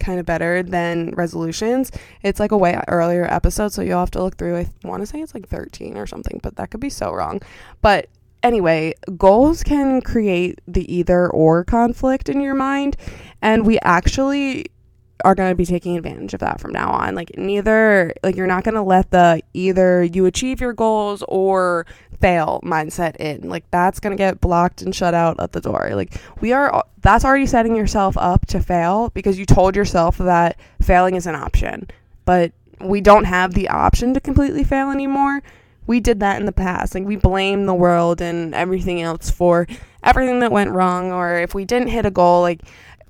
kind 0.00 0.20
of 0.20 0.26
better 0.26 0.62
than 0.62 1.12
resolutions. 1.12 1.90
It's 2.22 2.40
like 2.40 2.52
a 2.52 2.56
way 2.56 2.80
earlier 2.88 3.24
episode, 3.24 3.72
so 3.72 3.82
you'll 3.82 4.00
have 4.00 4.10
to 4.12 4.22
look 4.22 4.36
through. 4.36 4.56
I 4.56 4.66
want 4.84 5.02
to 5.02 5.06
say 5.06 5.20
it's 5.20 5.34
like 5.34 5.48
13 5.48 5.96
or 5.96 6.06
something, 6.06 6.40
but 6.42 6.56
that 6.56 6.70
could 6.70 6.80
be 6.80 6.90
so 6.90 7.12
wrong. 7.12 7.40
But 7.82 8.08
anyway, 8.42 8.94
goals 9.16 9.62
can 9.62 10.00
create 10.00 10.60
the 10.66 10.92
either 10.92 11.28
or 11.30 11.64
conflict 11.64 12.28
in 12.28 12.40
your 12.40 12.54
mind, 12.54 12.96
and 13.42 13.66
we 13.66 13.78
actually 13.80 14.66
are 15.24 15.34
going 15.34 15.50
to 15.50 15.56
be 15.56 15.66
taking 15.66 15.96
advantage 15.96 16.34
of 16.34 16.40
that 16.40 16.60
from 16.60 16.72
now 16.72 16.90
on. 16.90 17.14
Like, 17.14 17.36
neither, 17.36 18.12
like, 18.22 18.36
you're 18.36 18.46
not 18.46 18.64
going 18.64 18.74
to 18.74 18.82
let 18.82 19.10
the 19.10 19.42
either 19.54 20.02
you 20.02 20.26
achieve 20.26 20.60
your 20.60 20.72
goals 20.72 21.24
or 21.28 21.86
fail 22.20 22.60
mindset 22.64 23.16
in. 23.16 23.48
Like, 23.48 23.64
that's 23.70 24.00
going 24.00 24.16
to 24.16 24.20
get 24.20 24.40
blocked 24.40 24.82
and 24.82 24.94
shut 24.94 25.14
out 25.14 25.40
at 25.40 25.52
the 25.52 25.60
door. 25.60 25.90
Like, 25.94 26.20
we 26.40 26.52
are, 26.52 26.84
that's 27.00 27.24
already 27.24 27.46
setting 27.46 27.76
yourself 27.76 28.16
up 28.16 28.46
to 28.46 28.60
fail 28.60 29.10
because 29.10 29.38
you 29.38 29.46
told 29.46 29.76
yourself 29.76 30.18
that 30.18 30.58
failing 30.80 31.16
is 31.16 31.26
an 31.26 31.34
option. 31.34 31.88
But 32.24 32.52
we 32.80 33.00
don't 33.00 33.24
have 33.24 33.54
the 33.54 33.68
option 33.68 34.14
to 34.14 34.20
completely 34.20 34.64
fail 34.64 34.90
anymore. 34.90 35.42
We 35.86 36.00
did 36.00 36.20
that 36.20 36.38
in 36.38 36.46
the 36.46 36.52
past. 36.52 36.94
Like, 36.94 37.04
we 37.04 37.16
blame 37.16 37.66
the 37.66 37.74
world 37.74 38.20
and 38.20 38.54
everything 38.54 39.00
else 39.02 39.30
for 39.30 39.66
everything 40.04 40.40
that 40.40 40.52
went 40.52 40.70
wrong, 40.70 41.10
or 41.10 41.40
if 41.40 41.54
we 41.54 41.64
didn't 41.64 41.88
hit 41.88 42.06
a 42.06 42.10
goal, 42.10 42.42
like, 42.42 42.60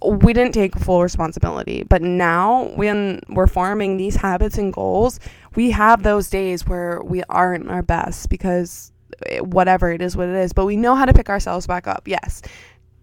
we 0.05 0.33
didn't 0.33 0.53
take 0.53 0.77
full 0.77 1.03
responsibility. 1.03 1.83
But 1.83 2.03
now, 2.03 2.71
when 2.75 3.21
we're 3.29 3.47
forming 3.47 3.97
these 3.97 4.17
habits 4.17 4.59
and 4.59 4.73
goals, 4.73 5.21
we 5.55 5.71
have 5.71 6.03
those 6.03 6.31
days 6.31 6.67
where 6.67 7.03
we 7.03 7.23
aren't 7.29 7.71
our 7.71 7.83
best 7.83 8.29
because 8.29 8.93
whatever 9.41 9.91
it 9.91 10.03
is, 10.03 10.17
what 10.17 10.29
it 10.29 10.37
is. 10.37 10.53
But 10.53 10.67
we 10.67 10.77
know 10.77 10.95
how 10.95 11.05
to 11.05 11.13
pick 11.13 11.29
ourselves 11.29 11.67
back 11.67 11.87
up. 11.87 12.07
Yes. 12.07 12.43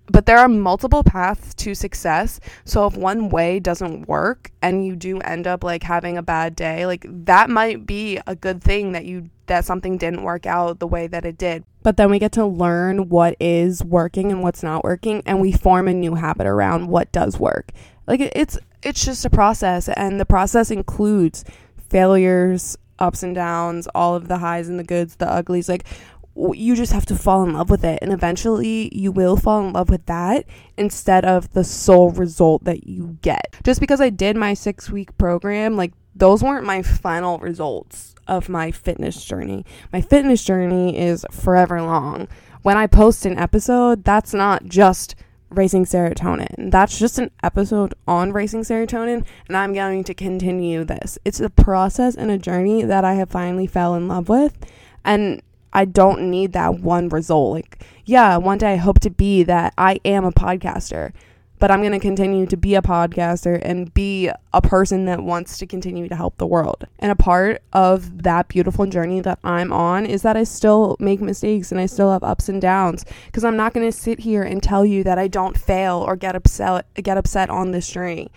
But 0.07 0.25
there 0.25 0.37
are 0.37 0.47
multiple 0.47 1.03
paths 1.03 1.53
to 1.55 1.73
success. 1.73 2.39
So 2.63 2.85
if 2.85 2.95
one 2.95 3.29
way 3.29 3.59
doesn't 3.59 4.07
work 4.07 4.51
and 4.61 4.85
you 4.85 4.95
do 4.95 5.19
end 5.19 5.47
up 5.47 5.63
like 5.63 5.83
having 5.83 6.17
a 6.17 6.23
bad 6.23 6.55
day, 6.55 6.85
like 6.85 7.05
that 7.09 7.49
might 7.49 7.85
be 7.85 8.19
a 8.27 8.35
good 8.35 8.63
thing 8.63 8.91
that 8.91 9.05
you 9.05 9.29
that 9.47 9.65
something 9.65 9.97
didn't 9.97 10.23
work 10.23 10.45
out 10.45 10.79
the 10.79 10.87
way 10.87 11.07
that 11.07 11.25
it 11.25 11.37
did. 11.37 11.63
But 11.83 11.97
then 11.97 12.09
we 12.09 12.17
get 12.17 12.31
to 12.33 12.45
learn 12.45 13.09
what 13.09 13.35
is 13.39 13.83
working 13.83 14.31
and 14.31 14.41
what's 14.41 14.63
not 14.63 14.83
working 14.83 15.21
and 15.25 15.39
we 15.39 15.51
form 15.51 15.87
a 15.87 15.93
new 15.93 16.15
habit 16.15 16.47
around 16.47 16.87
what 16.87 17.11
does 17.11 17.39
work. 17.39 17.71
Like 18.07 18.19
it's 18.19 18.57
it's 18.83 19.03
just 19.03 19.25
a 19.25 19.29
process 19.29 19.89
and 19.89 20.19
the 20.19 20.25
process 20.25 20.69
includes 20.69 21.43
failures, 21.89 22.77
ups 22.99 23.23
and 23.23 23.35
downs, 23.35 23.87
all 23.93 24.15
of 24.15 24.27
the 24.27 24.37
highs 24.37 24.69
and 24.69 24.79
the 24.79 24.83
goods, 24.83 25.15
the 25.15 25.29
uglies. 25.29 25.69
Like 25.69 25.85
you 26.53 26.75
just 26.75 26.91
have 26.91 27.05
to 27.05 27.15
fall 27.15 27.43
in 27.43 27.53
love 27.53 27.69
with 27.69 27.85
it 27.85 27.99
and 28.01 28.11
eventually 28.11 28.89
you 28.93 29.11
will 29.11 29.37
fall 29.37 29.65
in 29.65 29.73
love 29.73 29.89
with 29.89 30.05
that 30.05 30.45
instead 30.77 31.23
of 31.23 31.51
the 31.53 31.63
sole 31.63 32.11
result 32.11 32.63
that 32.65 32.87
you 32.87 33.17
get. 33.21 33.55
Just 33.63 33.79
because 33.79 34.01
I 34.01 34.09
did 34.09 34.35
my 34.35 34.53
6 34.53 34.89
week 34.89 35.17
program, 35.17 35.77
like 35.77 35.93
those 36.15 36.43
weren't 36.43 36.65
my 36.65 36.81
final 36.81 37.37
results 37.39 38.15
of 38.27 38.49
my 38.49 38.71
fitness 38.71 39.23
journey. 39.23 39.65
My 39.93 40.01
fitness 40.01 40.43
journey 40.43 40.97
is 40.97 41.25
forever 41.31 41.81
long. 41.81 42.27
When 42.63 42.77
I 42.77 42.87
post 42.87 43.25
an 43.25 43.37
episode, 43.37 44.03
that's 44.03 44.33
not 44.33 44.65
just 44.65 45.15
raising 45.49 45.85
serotonin. 45.85 46.71
That's 46.71 46.97
just 46.97 47.19
an 47.19 47.31
episode 47.43 47.93
on 48.07 48.33
raising 48.33 48.61
serotonin, 48.61 49.25
and 49.47 49.55
I'm 49.55 49.73
going 49.73 50.03
to 50.05 50.13
continue 50.13 50.83
this. 50.83 51.19
It's 51.23 51.39
a 51.39 51.49
process 51.49 52.15
and 52.15 52.31
a 52.31 52.37
journey 52.37 52.83
that 52.83 53.05
I 53.05 53.13
have 53.13 53.29
finally 53.29 53.67
fell 53.67 53.93
in 53.93 54.07
love 54.07 54.29
with, 54.29 54.57
and 55.03 55.41
I 55.75 55.85
don't 55.85 56.31
need 56.31 56.53
that 56.53 56.79
one 56.79 57.09
result. 57.09 57.53
Like, 57.53 57.83
yeah, 58.05 58.37
one 58.37 58.57
day 58.57 58.73
I 58.73 58.77
hope 58.77 58.99
to 59.01 59.09
be 59.09 59.43
that 59.43 59.73
I 59.77 59.99
am 60.05 60.25
a 60.25 60.31
podcaster 60.31 61.11
but 61.59 61.71
I'm 61.71 61.81
going 61.81 61.93
to 61.93 61.99
continue 61.99 62.45
to 62.47 62.57
be 62.57 62.75
a 62.75 62.81
podcaster 62.81 63.59
and 63.61 63.93
be 63.93 64.29
a 64.53 64.61
person 64.61 65.05
that 65.05 65.23
wants 65.23 65.57
to 65.59 65.65
continue 65.65 66.07
to 66.07 66.15
help 66.15 66.37
the 66.37 66.45
world. 66.45 66.85
And 66.99 67.11
a 67.11 67.15
part 67.15 67.61
of 67.73 68.23
that 68.23 68.47
beautiful 68.49 68.85
journey 68.85 69.21
that 69.21 69.39
I'm 69.43 69.71
on 69.71 70.05
is 70.05 70.21
that 70.23 70.35
I 70.35 70.43
still 70.43 70.97
make 70.99 71.21
mistakes 71.21 71.71
and 71.71 71.79
I 71.79 71.85
still 71.85 72.11
have 72.11 72.23
ups 72.23 72.49
and 72.49 72.61
downs 72.61 73.05
because 73.27 73.43
I'm 73.43 73.57
not 73.57 73.73
going 73.73 73.89
to 73.89 73.97
sit 73.97 74.19
here 74.19 74.43
and 74.43 74.61
tell 74.61 74.85
you 74.85 75.03
that 75.05 75.17
I 75.17 75.27
don't 75.27 75.57
fail 75.57 76.03
or 76.05 76.15
get 76.15 76.35
upset 76.35 76.85
get 76.95 77.17
upset 77.17 77.49
on 77.49 77.71
this 77.71 77.89
journey. 77.89 78.31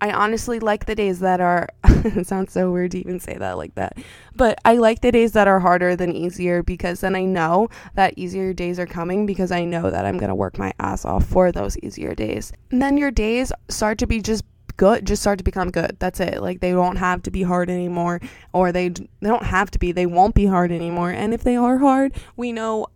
I 0.00 0.12
honestly 0.12 0.60
like 0.60 0.86
the 0.86 0.94
days 0.94 1.20
that 1.20 1.40
are 1.40 1.68
it 1.84 2.26
sounds 2.26 2.52
so 2.52 2.70
weird 2.70 2.92
to 2.92 2.98
even 2.98 3.20
say 3.20 3.36
that 3.36 3.56
like 3.56 3.74
that. 3.74 3.98
But 4.34 4.58
I 4.64 4.74
like 4.74 5.00
the 5.00 5.12
days 5.12 5.32
that 5.32 5.48
are 5.48 5.60
harder 5.60 5.96
than 5.96 6.12
easier 6.12 6.62
because 6.62 7.00
then 7.00 7.14
I 7.14 7.24
know 7.24 7.68
that 7.94 8.14
easier 8.16 8.52
days 8.52 8.78
are 8.78 8.86
coming 8.86 9.26
because 9.26 9.52
I 9.52 9.64
know 9.64 9.90
that 9.90 10.06
I'm 10.06 10.18
going 10.18 10.30
to 10.30 10.34
work 10.34 10.58
my 10.58 10.72
ass 10.78 11.04
off 11.04 11.26
for 11.26 11.52
those 11.52 11.78
easier 11.78 12.14
days. 12.14 12.52
And 12.70 12.80
then 12.80 12.96
your 12.96 13.10
days 13.10 13.52
start 13.68 13.98
to 13.98 14.06
be 14.06 14.20
just 14.22 14.44
good 14.76 15.06
just 15.06 15.20
start 15.20 15.36
to 15.36 15.44
become 15.44 15.70
good 15.70 15.94
that's 15.98 16.20
it 16.20 16.40
like 16.40 16.60
they 16.60 16.70
don't 16.70 16.96
have 16.96 17.22
to 17.22 17.30
be 17.30 17.42
hard 17.42 17.68
anymore 17.68 18.18
or 18.54 18.72
they 18.72 18.88
they 18.88 19.28
don't 19.28 19.44
have 19.44 19.70
to 19.70 19.78
be 19.78 19.92
they 19.92 20.06
won't 20.06 20.34
be 20.34 20.46
hard 20.46 20.72
anymore 20.72 21.10
and 21.10 21.34
if 21.34 21.44
they 21.44 21.54
are 21.54 21.76
hard 21.76 22.14
we 22.34 22.50
know 22.50 22.86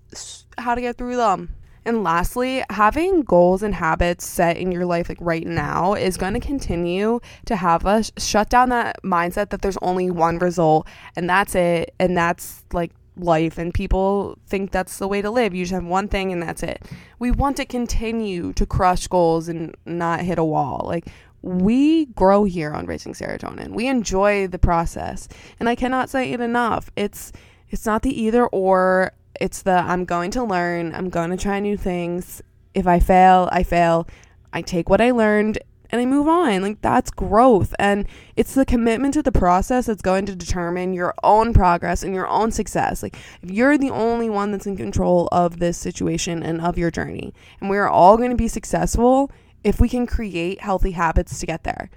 how 0.56 0.74
to 0.74 0.80
get 0.80 0.96
through 0.96 1.16
them 1.16 1.54
and 1.84 2.02
lastly, 2.02 2.64
having 2.70 3.22
goals 3.22 3.62
and 3.62 3.74
habits 3.74 4.26
set 4.26 4.56
in 4.56 4.72
your 4.72 4.86
life 4.86 5.08
like 5.08 5.18
right 5.20 5.46
now 5.46 5.94
is 5.94 6.16
going 6.16 6.34
to 6.34 6.40
continue 6.40 7.20
to 7.46 7.56
have 7.56 7.86
us 7.86 8.10
shut 8.16 8.48
down 8.48 8.70
that 8.70 9.02
mindset 9.02 9.50
that 9.50 9.62
there's 9.62 9.78
only 9.82 10.10
one 10.10 10.38
result 10.38 10.86
and 11.16 11.28
that's 11.28 11.54
it 11.54 11.94
and 11.98 12.16
that's 12.16 12.64
like 12.72 12.92
life 13.16 13.58
and 13.58 13.72
people 13.72 14.38
think 14.46 14.70
that's 14.70 14.98
the 14.98 15.08
way 15.08 15.22
to 15.22 15.30
live. 15.30 15.54
You 15.54 15.64
just 15.64 15.72
have 15.72 15.84
one 15.84 16.08
thing 16.08 16.32
and 16.32 16.42
that's 16.42 16.62
it. 16.62 16.82
We 17.18 17.30
want 17.30 17.56
to 17.58 17.64
continue 17.64 18.52
to 18.54 18.66
crush 18.66 19.06
goals 19.06 19.48
and 19.48 19.74
not 19.84 20.20
hit 20.20 20.38
a 20.38 20.44
wall. 20.44 20.82
Like 20.86 21.06
we 21.42 22.06
grow 22.06 22.44
here 22.44 22.72
on 22.72 22.86
raising 22.86 23.12
serotonin. 23.12 23.70
We 23.70 23.86
enjoy 23.86 24.46
the 24.48 24.58
process. 24.58 25.28
And 25.60 25.68
I 25.68 25.74
cannot 25.74 26.08
say 26.10 26.32
it 26.32 26.40
enough. 26.40 26.90
It's 26.96 27.32
it's 27.68 27.86
not 27.86 28.02
the 28.02 28.20
either 28.20 28.46
or 28.46 29.12
it's 29.40 29.62
the 29.62 29.72
I'm 29.78 30.04
going 30.04 30.30
to 30.32 30.44
learn, 30.44 30.94
I'm 30.94 31.10
going 31.10 31.30
to 31.30 31.36
try 31.36 31.60
new 31.60 31.76
things. 31.76 32.42
If 32.74 32.86
I 32.86 33.00
fail, 33.00 33.48
I 33.52 33.62
fail. 33.62 34.06
I 34.52 34.62
take 34.62 34.88
what 34.88 35.00
I 35.00 35.10
learned 35.10 35.58
and 35.90 36.00
I 36.00 36.06
move 36.06 36.26
on. 36.26 36.62
Like 36.62 36.80
that's 36.80 37.10
growth. 37.10 37.74
And 37.78 38.06
it's 38.36 38.54
the 38.54 38.64
commitment 38.64 39.14
to 39.14 39.22
the 39.22 39.32
process 39.32 39.86
that's 39.86 40.02
going 40.02 40.26
to 40.26 40.34
determine 40.34 40.92
your 40.92 41.14
own 41.22 41.52
progress 41.54 42.02
and 42.02 42.14
your 42.14 42.26
own 42.26 42.50
success. 42.50 43.02
Like 43.02 43.16
if 43.42 43.50
you're 43.50 43.78
the 43.78 43.90
only 43.90 44.28
one 44.28 44.50
that's 44.50 44.66
in 44.66 44.76
control 44.76 45.28
of 45.30 45.58
this 45.58 45.78
situation 45.78 46.42
and 46.42 46.60
of 46.60 46.78
your 46.78 46.90
journey, 46.90 47.32
and 47.60 47.70
we're 47.70 47.88
all 47.88 48.16
going 48.16 48.30
to 48.30 48.36
be 48.36 48.48
successful 48.48 49.30
if 49.62 49.80
we 49.80 49.88
can 49.88 50.06
create 50.06 50.60
healthy 50.60 50.92
habits 50.92 51.38
to 51.38 51.46
get 51.46 51.64
there. 51.64 51.90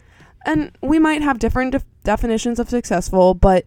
And 0.46 0.72
we 0.82 1.00
might 1.00 1.22
have 1.22 1.40
different 1.40 1.72
def- 1.72 1.86
definitions 2.04 2.60
of 2.60 2.70
successful, 2.70 3.34
but 3.34 3.66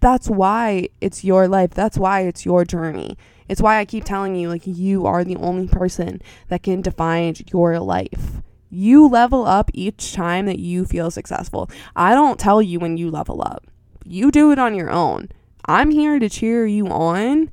that's 0.00 0.28
why 0.28 0.88
it's 1.00 1.24
your 1.24 1.46
life. 1.46 1.70
That's 1.70 1.98
why 1.98 2.22
it's 2.22 2.44
your 2.44 2.64
journey. 2.64 3.16
It's 3.48 3.60
why 3.60 3.78
I 3.78 3.84
keep 3.84 4.04
telling 4.04 4.36
you, 4.36 4.48
like, 4.48 4.62
you 4.64 5.06
are 5.06 5.24
the 5.24 5.36
only 5.36 5.68
person 5.68 6.22
that 6.48 6.62
can 6.62 6.82
define 6.82 7.34
your 7.52 7.78
life. 7.80 8.42
You 8.70 9.08
level 9.08 9.46
up 9.46 9.70
each 9.74 10.12
time 10.12 10.46
that 10.46 10.60
you 10.60 10.84
feel 10.84 11.10
successful. 11.10 11.68
I 11.96 12.14
don't 12.14 12.38
tell 12.38 12.62
you 12.62 12.78
when 12.78 12.96
you 12.96 13.10
level 13.10 13.42
up, 13.42 13.66
you 14.04 14.30
do 14.30 14.52
it 14.52 14.58
on 14.58 14.74
your 14.74 14.90
own. 14.90 15.28
I'm 15.66 15.90
here 15.90 16.18
to 16.18 16.28
cheer 16.28 16.66
you 16.66 16.86
on 16.86 17.50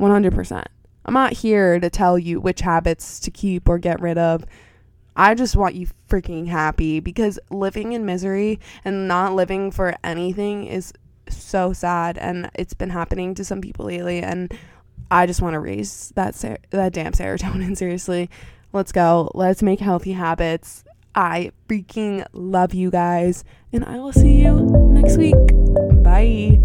100%. 0.00 0.64
I'm 1.04 1.14
not 1.14 1.32
here 1.32 1.78
to 1.80 1.88
tell 1.88 2.18
you 2.18 2.40
which 2.40 2.60
habits 2.60 3.20
to 3.20 3.30
keep 3.30 3.68
or 3.68 3.78
get 3.78 4.00
rid 4.00 4.18
of. 4.18 4.44
I 5.16 5.34
just 5.34 5.56
want 5.56 5.74
you 5.74 5.88
freaking 6.08 6.46
happy 6.46 7.00
because 7.00 7.38
living 7.50 7.92
in 7.92 8.04
misery 8.04 8.60
and 8.84 9.08
not 9.08 9.34
living 9.34 9.70
for 9.70 9.94
anything 10.02 10.66
is 10.66 10.92
so 11.30 11.72
sad 11.72 12.18
and 12.18 12.50
it's 12.54 12.74
been 12.74 12.90
happening 12.90 13.34
to 13.34 13.44
some 13.44 13.60
people 13.60 13.86
lately 13.86 14.20
and 14.20 14.52
I 15.10 15.26
just 15.26 15.42
want 15.42 15.54
to 15.54 15.60
raise 15.60 16.12
that 16.14 16.34
ser- 16.34 16.58
that 16.70 16.92
damn 16.92 17.12
serotonin 17.12 17.76
seriously. 17.76 18.30
Let's 18.72 18.92
go. 18.92 19.30
Let's 19.34 19.62
make 19.62 19.80
healthy 19.80 20.12
habits. 20.12 20.84
I 21.14 21.50
freaking 21.68 22.24
love 22.32 22.72
you 22.72 22.90
guys 22.90 23.44
and 23.72 23.84
I 23.84 23.98
will 23.98 24.12
see 24.12 24.42
you 24.42 24.60
next 24.90 25.16
week. 25.16 25.34
Bye. 26.02 26.60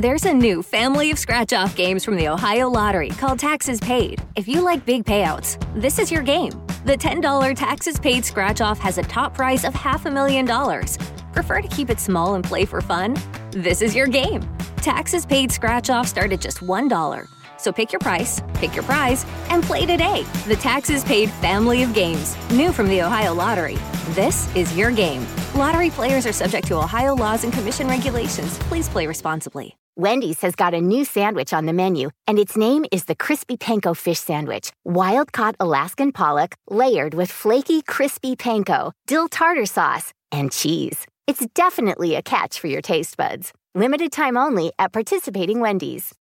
There's 0.00 0.24
a 0.24 0.32
new 0.32 0.62
family 0.62 1.10
of 1.10 1.18
scratch 1.18 1.52
off 1.52 1.76
games 1.76 2.06
from 2.06 2.16
the 2.16 2.28
Ohio 2.28 2.70
Lottery 2.70 3.10
called 3.10 3.38
Taxes 3.38 3.78
Paid. 3.80 4.22
If 4.34 4.48
you 4.48 4.62
like 4.62 4.86
big 4.86 5.04
payouts, 5.04 5.58
this 5.78 5.98
is 5.98 6.10
your 6.10 6.22
game. 6.22 6.52
The 6.86 6.96
$10 6.96 7.54
Taxes 7.54 8.00
Paid 8.00 8.24
scratch 8.24 8.62
off 8.62 8.78
has 8.78 8.96
a 8.96 9.02
top 9.02 9.34
prize 9.34 9.62
of 9.66 9.74
half 9.74 10.06
a 10.06 10.10
million 10.10 10.46
dollars. 10.46 10.96
Prefer 11.34 11.60
to 11.60 11.68
keep 11.68 11.90
it 11.90 12.00
small 12.00 12.34
and 12.34 12.42
play 12.42 12.64
for 12.64 12.80
fun? 12.80 13.14
This 13.50 13.82
is 13.82 13.94
your 13.94 14.06
game. 14.06 14.40
Taxes 14.76 15.26
Paid 15.26 15.52
scratch 15.52 15.90
off 15.90 16.08
start 16.08 16.32
at 16.32 16.40
just 16.40 16.60
$1. 16.60 17.28
So 17.58 17.70
pick 17.70 17.92
your 17.92 18.00
price, 18.00 18.40
pick 18.54 18.74
your 18.74 18.84
prize, 18.84 19.26
and 19.50 19.62
play 19.62 19.84
today. 19.84 20.24
The 20.48 20.56
taxes 20.56 21.04
paid 21.04 21.28
family 21.28 21.82
of 21.82 21.92
games, 21.92 22.38
new 22.52 22.72
from 22.72 22.88
the 22.88 23.02
Ohio 23.02 23.34
Lottery. 23.34 23.76
This 24.12 24.48
is 24.56 24.74
your 24.74 24.92
game. 24.92 25.26
Lottery 25.54 25.90
players 25.90 26.24
are 26.24 26.32
subject 26.32 26.66
to 26.68 26.78
Ohio 26.78 27.14
laws 27.14 27.44
and 27.44 27.52
commission 27.52 27.86
regulations. 27.86 28.58
Please 28.60 28.88
play 28.88 29.06
responsibly. 29.06 29.76
Wendy's 30.00 30.40
has 30.40 30.54
got 30.56 30.72
a 30.72 30.80
new 30.80 31.04
sandwich 31.04 31.52
on 31.52 31.66
the 31.66 31.74
menu, 31.74 32.08
and 32.26 32.38
its 32.38 32.56
name 32.56 32.86
is 32.90 33.04
the 33.04 33.14
Crispy 33.14 33.58
Panko 33.58 33.94
Fish 33.94 34.18
Sandwich. 34.18 34.72
Wild 34.82 35.30
caught 35.34 35.56
Alaskan 35.60 36.10
pollock, 36.12 36.54
layered 36.70 37.12
with 37.12 37.30
flaky, 37.30 37.82
crispy 37.82 38.34
panko, 38.34 38.92
dill 39.06 39.28
tartar 39.28 39.66
sauce, 39.66 40.14
and 40.32 40.50
cheese. 40.50 41.06
It's 41.26 41.44
definitely 41.54 42.14
a 42.14 42.22
catch 42.22 42.60
for 42.60 42.68
your 42.68 42.80
taste 42.80 43.18
buds. 43.18 43.52
Limited 43.74 44.10
time 44.10 44.38
only 44.38 44.72
at 44.78 44.94
participating 44.94 45.60
Wendy's. 45.60 46.14